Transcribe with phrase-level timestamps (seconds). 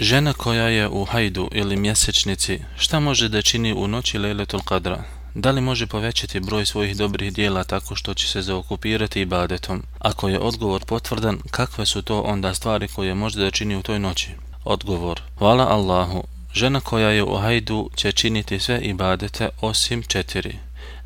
[0.00, 4.98] Žena koja je u hajdu ili mjesečnici, šta može da čini u noći Lejletul Qadra?
[5.34, 9.82] Da li može povećati broj svojih dobrih dijela tako što će se zaokupirati ibadetom?
[9.98, 13.98] Ako je odgovor potvrdan, kakve su to onda stvari koje može da čini u toj
[13.98, 14.30] noći?
[14.64, 15.20] Odgovor.
[15.38, 16.24] Hvala Allahu.
[16.54, 20.58] Žena koja je u hajdu će činiti sve ibadete osim četiri.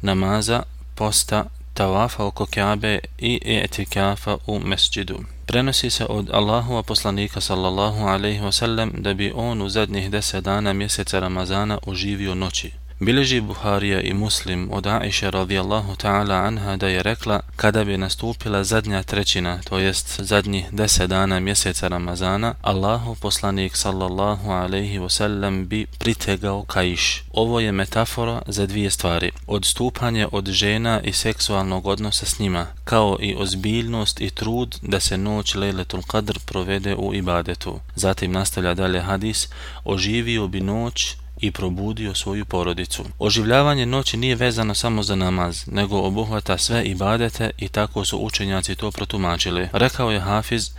[0.03, 0.63] Namaza,
[0.95, 5.19] posta, tavafa oko Kaabe i etikafa u mesđidu.
[5.47, 10.73] Prenosi se od Allahova poslanika sallallahu alaihi wasallam da bi on u zadnjih deset dana
[10.73, 12.80] mjeseca Ramazana oživio noći.
[13.03, 18.65] Bileži Buharija i Muslim od Aisha radijallahu ta'ala anha da je rekla kada bi nastupila
[18.65, 25.87] zadnja trećina, to jest zadnjih deset dana mjeseca Ramazana, Allahu poslanik sallallahu alaihi wasallam bi
[25.99, 27.23] pritegao kaiš.
[27.33, 29.31] Ovo je metafora za dvije stvari.
[29.47, 35.19] Odstupanje od žena i seksualnog odnosa s njima, kao i ozbiljnost i trud da se
[35.19, 37.81] noć Lejletul Qadr provede u ibadetu.
[37.95, 39.49] Zatim nastavlja dalje hadis,
[39.85, 43.05] oživio bi noć i probudio svoju porodicu.
[43.19, 48.75] Oživljavanje noći nije vezano samo za namaz, nego obuhvata sve ibadete i tako su učenjaci
[48.75, 49.69] to protumačili.
[49.73, 50.71] Rekao je Hafiz,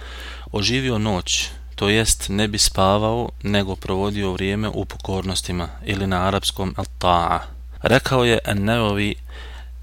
[0.52, 6.76] oživio noć, to jest ne bi spavao, nego provodio vrijeme u pokornostima ili na arapskom
[6.78, 7.40] al-ta'a.
[7.82, 9.14] Rekao je An-Nawawi,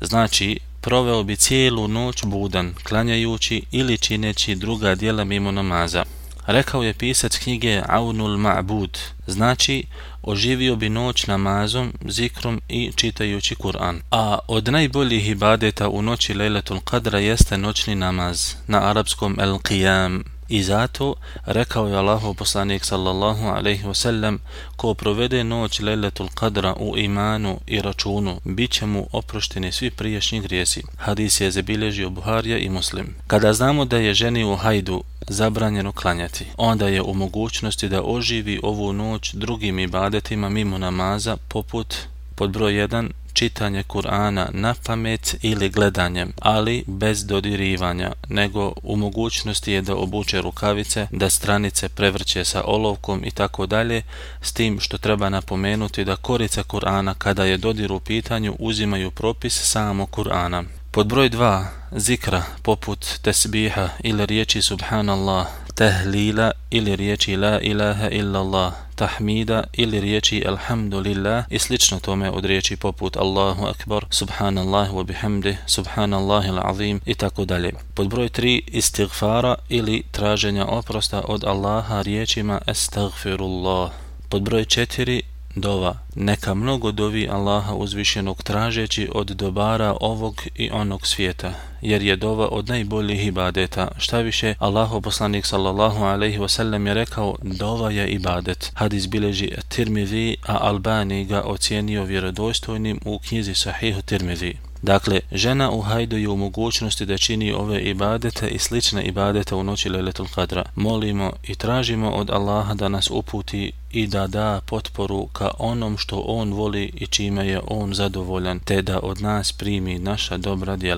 [0.01, 6.05] znači proveo bi cijelu noć budan, klanjajući ili čineći druga dijela mimo namaza.
[6.49, 9.85] Rekao je pisac knjige Aunul Ma'bud, znači
[10.23, 14.01] oživio bi noć namazom, zikrom i čitajući Kur'an.
[14.11, 20.63] A od najboljih ibadeta u noći Lejletul Qadra jeste noćni namaz, na arapskom El-Qiyam, I
[20.63, 21.15] zato
[21.47, 24.39] rekao je Allahu poslanik sallallahu alejhi ve sellem
[24.77, 30.83] ko provede noć lejletul qadra u imanu i računu biće mu oprošteni svi prijašnji grijesi.
[30.97, 33.15] Hadis je zabilježio Buharija i Muslim.
[33.27, 38.61] Kada znamo da je ženi u hajdu zabranjeno klanjati, onda je u mogućnosti da oživi
[38.63, 41.95] ovu noć drugim ibadetima mimo namaza poput
[42.35, 49.73] pod broj 1 čitanje Kur'ana na pamet ili gledanjem, ali bez dodirivanja, nego u mogućnosti
[49.73, 54.03] je da obuče rukavice, da stranice prevrće sa olovkom i tako dalje,
[54.43, 59.55] s tim što treba napomenuti da korica Kur'ana kada je dodir u pitanju uzimaju propis
[59.63, 60.65] samo Kur'ana.
[60.99, 68.73] Pod broj 2, zikra poput tesbiha ili riječi subhanallah, tehlila ili riječi la ilaha illallah,
[68.95, 75.57] tahmida ili riječi alhamdulillah i slično tome od riječi poput Allahu akbar, subhanallah wa bihamdi,
[75.67, 77.73] subhanallah il azim i tako dalje.
[77.95, 83.91] Pod broj 3, istighfara ili traženja oprosta od Allaha riječima astaghfirullah.
[84.29, 85.21] Pod broj 4,
[85.61, 85.99] dova.
[86.15, 92.49] Neka mnogo dovi Allaha uzvišenog tražeći od dobara ovog i onog svijeta, jer je dova
[92.49, 93.89] od najboljih ibadeta.
[93.99, 98.73] Šta više, Allahu poslanik sallallahu alaihi wasallam je rekao, dova je ibadet.
[98.75, 104.57] Hadis bileži Tirmidhi, a Albani ga ocijenio vjerodostojnim u knjizi Sahihu Tirmidhi.
[104.83, 109.63] Dakle, žena u hajdu je u mogućnosti da čini ove ibadete i slične ibadete u
[109.63, 110.63] noći Leletul Qadra.
[110.75, 116.25] Molimo i tražimo od Allaha da nas uputi i da da potporu ka onom što
[116.27, 120.97] On voli i čime je On zadovoljan, te da od nas primi naša dobra djela.